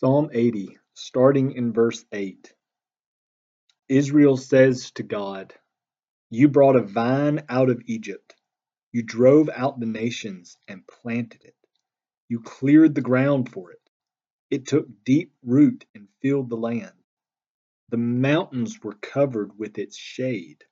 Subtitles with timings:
[0.00, 2.52] Psalm 80, starting in verse 8.
[3.88, 5.54] Israel says to God,
[6.28, 8.36] You brought a vine out of Egypt.
[8.92, 11.56] You drove out the nations and planted it.
[12.28, 13.80] You cleared the ground for it.
[14.50, 16.92] It took deep root and filled the land.
[17.88, 20.62] The mountains were covered with its shade,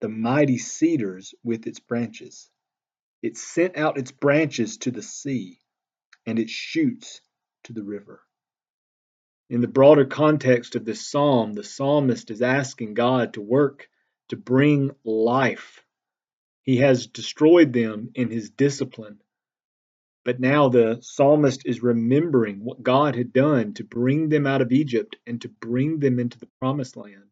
[0.00, 2.50] the mighty cedars with its branches.
[3.22, 5.60] It sent out its branches to the sea
[6.26, 7.20] and its shoots
[7.64, 8.22] to the river.
[9.48, 13.88] In the broader context of this psalm, the psalmist is asking God to work
[14.28, 15.84] to bring life.
[16.62, 19.20] He has destroyed them in his discipline.
[20.24, 24.72] But now the psalmist is remembering what God had done to bring them out of
[24.72, 27.30] Egypt and to bring them into the promised land.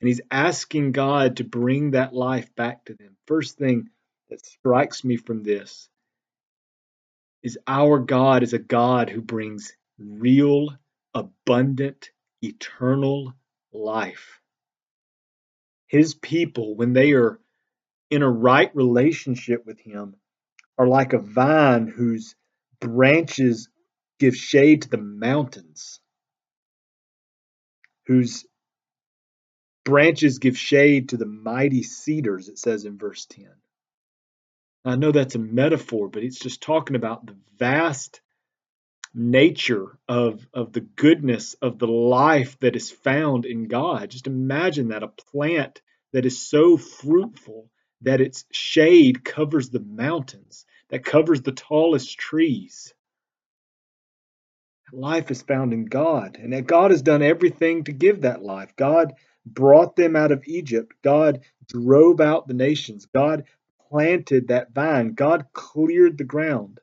[0.00, 3.16] And he's asking God to bring that life back to them.
[3.26, 3.90] First thing
[4.30, 5.88] that strikes me from this
[7.42, 10.68] is our God is a God who brings real
[11.14, 12.10] abundant,
[12.42, 13.34] eternal
[13.72, 14.40] life.
[15.86, 17.38] His people, when they are
[18.10, 20.16] in a right relationship with Him,
[20.78, 22.34] are like a vine whose
[22.80, 23.68] branches
[24.18, 26.00] give shade to the mountains,
[28.06, 28.46] whose
[29.84, 33.48] branches give shade to the mighty cedars, it says in verse 10.
[34.84, 38.20] I know that's a metaphor, but it's just talking about the vast
[39.14, 44.10] nature of of the goodness of the life that is found in God.
[44.10, 45.80] Just imagine that a plant
[46.12, 47.70] that is so fruitful
[48.02, 52.92] that its shade covers the mountains, that covers the tallest trees.
[54.92, 58.74] Life is found in God, and that God has done everything to give that life.
[58.76, 59.14] God
[59.46, 60.92] brought them out of Egypt.
[61.02, 63.06] God drove out the nations.
[63.06, 63.44] God
[63.88, 65.14] planted that vine.
[65.14, 66.80] God cleared the ground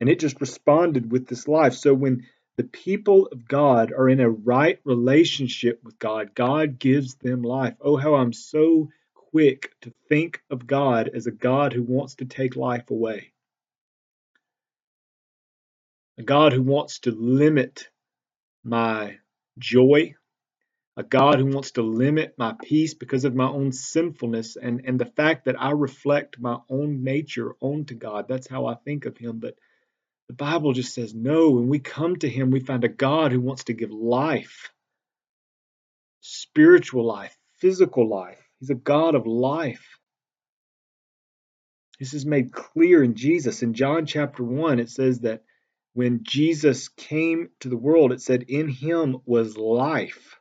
[0.00, 1.74] and it just responded with this life.
[1.74, 7.14] So when the people of God are in a right relationship with God, God gives
[7.16, 7.74] them life.
[7.80, 12.24] Oh, how I'm so quick to think of God as a God who wants to
[12.24, 13.32] take life away,
[16.18, 17.88] a God who wants to limit
[18.64, 19.18] my
[19.58, 20.14] joy,
[20.96, 24.98] a God who wants to limit my peace because of my own sinfulness and, and
[24.98, 28.26] the fact that I reflect my own nature onto God.
[28.28, 29.38] That's how I think of Him.
[29.38, 29.56] But
[30.28, 31.50] the Bible just says no.
[31.50, 34.72] When we come to Him, we find a God who wants to give life,
[36.20, 38.38] spiritual life, physical life.
[38.58, 39.98] He's a God of life.
[41.98, 43.62] This is made clear in Jesus.
[43.62, 45.44] In John chapter 1, it says that
[45.94, 50.38] when Jesus came to the world, it said, In Him was life.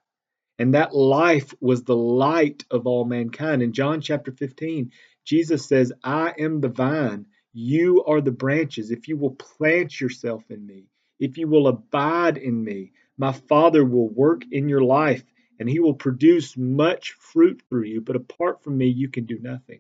[0.57, 3.61] And that life was the light of all mankind.
[3.61, 4.91] In John chapter 15,
[5.25, 8.91] Jesus says, I am the vine you are the branches.
[8.91, 10.87] If you will plant yourself in me,
[11.19, 15.23] if you will abide in me, my Father will work in your life
[15.57, 18.01] and he will produce much fruit through you.
[18.01, 19.79] But apart from me, you can do nothing.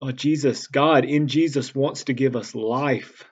[0.00, 3.24] Oh, Jesus, God in Jesus wants to give us life.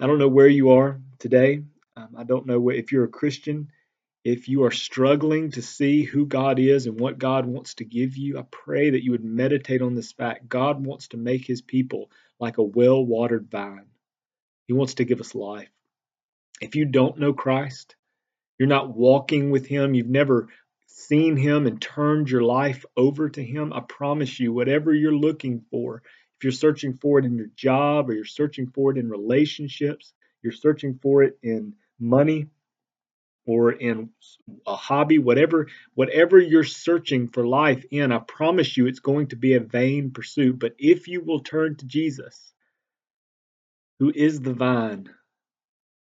[0.00, 1.62] I don't know where you are today.
[1.96, 3.68] Um, I don't know if you're a Christian.
[4.24, 8.16] If you are struggling to see who God is and what God wants to give
[8.16, 10.48] you, I pray that you would meditate on this fact.
[10.48, 13.86] God wants to make his people like a well watered vine,
[14.66, 15.68] he wants to give us life.
[16.60, 17.96] If you don't know Christ,
[18.58, 20.48] you're not walking with him, you've never
[20.86, 25.64] seen him and turned your life over to him, I promise you, whatever you're looking
[25.70, 26.02] for,
[26.38, 30.14] if you're searching for it in your job or you're searching for it in relationships,
[30.42, 32.46] you're searching for it in money,
[33.46, 34.10] or in
[34.66, 39.36] a hobby, whatever whatever you're searching for life in, I promise you it's going to
[39.36, 40.58] be a vain pursuit.
[40.58, 42.52] But if you will turn to Jesus,
[43.98, 45.10] who is the vine,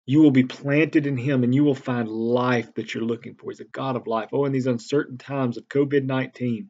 [0.05, 3.51] you will be planted in him and you will find life that you're looking for.
[3.51, 4.29] He's a God of life.
[4.33, 6.69] Oh, in these uncertain times of COVID 19,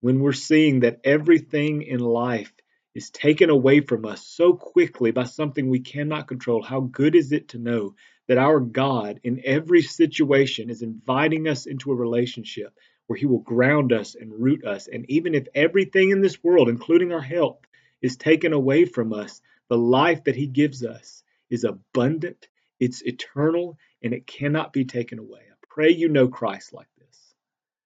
[0.00, 2.52] when we're seeing that everything in life
[2.94, 7.32] is taken away from us so quickly by something we cannot control, how good is
[7.32, 7.94] it to know
[8.28, 12.72] that our God, in every situation, is inviting us into a relationship
[13.06, 14.88] where He will ground us and root us.
[14.88, 17.60] And even if everything in this world, including our health,
[18.02, 22.48] is taken away from us, the life that He gives us is abundant,
[22.80, 25.40] it's eternal, and it cannot be taken away.
[25.40, 27.34] I pray you know Christ like this.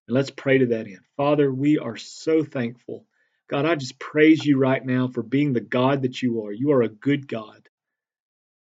[0.07, 1.01] And let's pray to that end.
[1.17, 3.05] Father, we are so thankful.
[3.47, 6.51] God, I just praise you right now for being the God that you are.
[6.51, 7.67] You are a good God.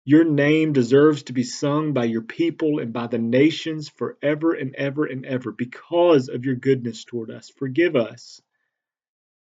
[0.03, 4.74] Your name deserves to be sung by your people and by the nations forever and
[4.75, 7.51] ever and ever because of your goodness toward us.
[7.57, 8.42] Forgive us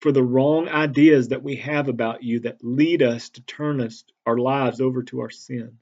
[0.00, 4.04] for the wrong ideas that we have about you that lead us to turn us
[4.26, 5.78] our lives over to our sin.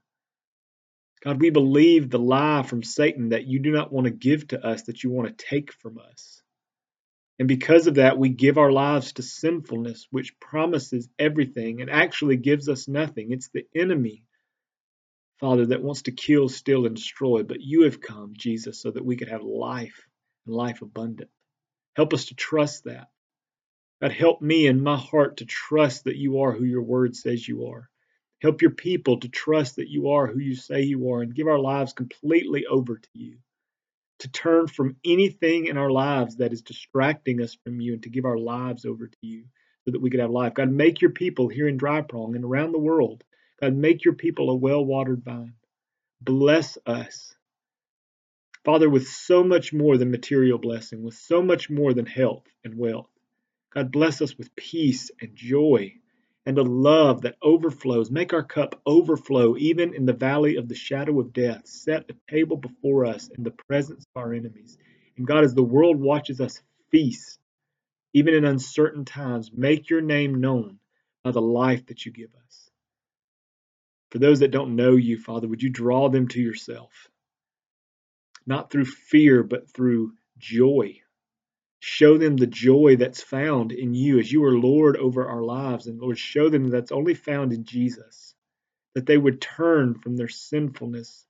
[1.23, 4.65] God, we believe the lie from Satan that you do not want to give to
[4.65, 6.43] us, that you want to take from us.
[7.41, 12.37] And because of that, we give our lives to sinfulness, which promises everything and actually
[12.37, 13.33] gives us nothing.
[13.33, 14.25] It's the enemy,
[15.41, 17.43] Father, that wants to kill, steal, and destroy.
[17.43, 20.07] But you have come, Jesus, so that we could have life
[20.47, 21.31] and life abundant.
[21.95, 23.09] Help us to trust that.
[24.01, 27.47] God, help me in my heart to trust that you are who your word says
[27.47, 27.89] you are.
[28.41, 31.49] Help your people to trust that you are who you say you are and give
[31.49, 33.39] our lives completely over to you
[34.21, 38.11] to turn from anything in our lives that is distracting us from you and to
[38.11, 39.45] give our lives over to you
[39.85, 40.55] so that we could have life.
[40.55, 43.23] God, make your people here in Dry Prong and around the world,
[43.61, 45.55] God, make your people a well watered vine.
[46.21, 47.35] Bless us.
[48.65, 52.77] Father, with so much more than material blessing, with so much more than health and
[52.77, 53.11] wealth.
[53.75, 55.95] God, bless us with peace and joy
[56.47, 58.11] and a love that overflows.
[58.11, 61.67] Make our cup overflow even in the valley of the shadow of death.
[61.67, 64.79] Set a table before us in the presence of our enemies.
[65.17, 67.39] And God, as the world watches us feast,
[68.15, 70.79] even in uncertain times, make your name known
[71.25, 72.68] by the life that you give us.
[74.11, 76.93] For those that don't know you, Father, would you draw them to yourself?
[78.47, 81.01] Not through fear, but through joy
[81.81, 85.87] Show them the joy that's found in you as you are Lord over our lives.
[85.87, 88.35] And Lord, show them that's only found in Jesus,
[88.95, 91.25] that they would turn from their sinfulness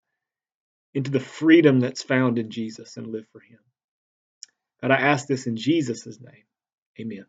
[0.94, 3.58] into the freedom that's found in Jesus and live for Him.
[4.80, 6.44] God, I ask this in Jesus' name.
[7.00, 7.26] Amen.